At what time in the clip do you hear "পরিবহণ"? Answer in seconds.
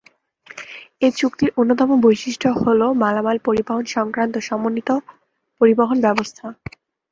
3.47-3.83, 5.61-5.97